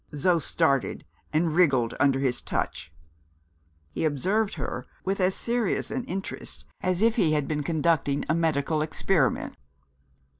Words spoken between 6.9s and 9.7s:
if he had been conducting a medical experiment.